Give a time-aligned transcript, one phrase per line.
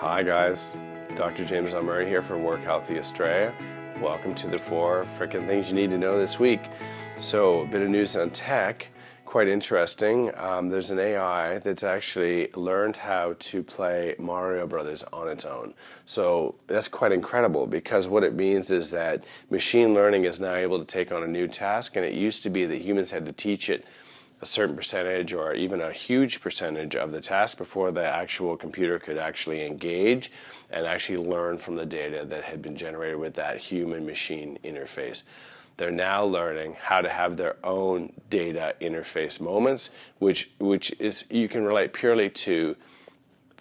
[0.00, 0.76] Hi, guys.
[1.14, 1.46] Dr.
[1.46, 3.54] James Murray here for Work Healthy Australia.
[3.98, 6.60] Welcome to the four freaking things you need to know this week.
[7.16, 8.88] So, a bit of news on tech.
[9.24, 10.32] Quite interesting.
[10.36, 15.72] Um, there's an AI that's actually learned how to play Mario Brothers on its own.
[16.04, 20.78] So that's quite incredible because what it means is that machine learning is now able
[20.78, 23.32] to take on a new task, and it used to be that humans had to
[23.32, 23.86] teach it
[24.42, 28.98] a certain percentage or even a huge percentage of the task before the actual computer
[28.98, 30.30] could actually engage
[30.70, 35.22] and actually learn from the data that had been generated with that human machine interface.
[35.78, 41.48] They're now learning how to have their own data interface moments, which, which is you
[41.48, 42.76] can relate purely to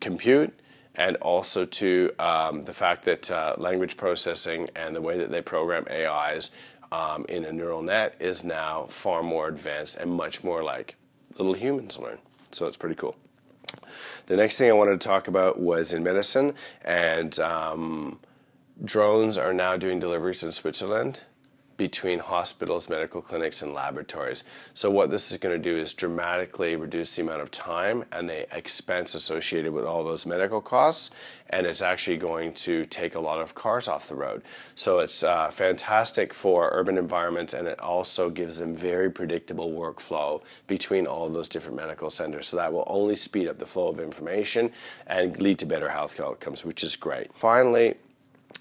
[0.00, 0.52] compute
[0.96, 5.42] and also to um, the fact that uh, language processing and the way that they
[5.42, 6.50] program AIs
[6.92, 10.96] um, in a neural net is now far more advanced and much more like
[11.38, 12.18] little humans learn.
[12.50, 13.16] So it's pretty cool.
[14.26, 18.20] The next thing I wanted to talk about was in medicine, and um,
[18.84, 21.22] drones are now doing deliveries in Switzerland
[21.76, 24.44] between hospitals, medical clinics, and laboratories.
[24.74, 28.28] So what this is going to do is dramatically reduce the amount of time and
[28.28, 31.10] the expense associated with all those medical costs,
[31.50, 34.42] and it's actually going to take a lot of cars off the road.
[34.74, 40.42] So it's uh, fantastic for urban environments, and it also gives them very predictable workflow
[40.66, 42.46] between all those different medical centers.
[42.46, 44.72] So that will only speed up the flow of information
[45.06, 47.32] and lead to better health outcomes, which is great.
[47.34, 47.94] Finally,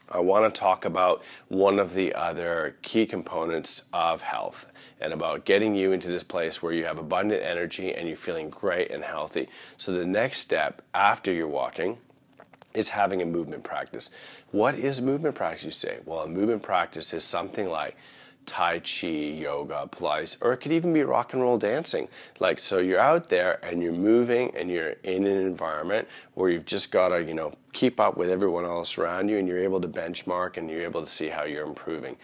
[0.09, 5.45] I want to talk about one of the other key components of health and about
[5.45, 9.03] getting you into this place where you have abundant energy and you're feeling great and
[9.03, 9.49] healthy.
[9.77, 11.97] So, the next step after you're walking
[12.73, 14.11] is having a movement practice.
[14.51, 15.99] What is movement practice, you say?
[16.05, 17.95] Well, a movement practice is something like
[18.45, 22.07] Tai Chi, yoga, Pilates, or it could even be rock and roll dancing.
[22.39, 26.65] Like, so you're out there and you're moving and you're in an environment where you've
[26.65, 29.81] just got to, you know, keep up with everyone else around you and you're able
[29.81, 32.15] to benchmark and you're able to see how you're improving.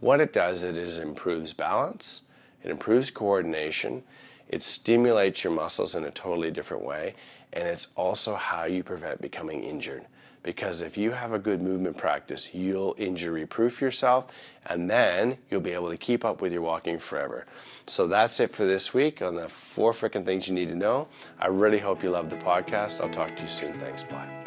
[0.00, 2.22] What it does, it is improves balance,
[2.62, 4.04] it improves coordination,
[4.48, 7.14] it stimulates your muscles in a totally different way,
[7.52, 10.06] and it's also how you prevent becoming injured
[10.42, 14.26] because if you have a good movement practice, you'll injury proof yourself
[14.66, 17.46] and then you'll be able to keep up with your walking forever.
[17.86, 21.08] So that's it for this week on the four freaking things you need to know.
[21.38, 23.00] I really hope you love the podcast.
[23.00, 23.78] I'll talk to you soon.
[23.78, 24.04] Thanks.
[24.04, 24.37] Bye.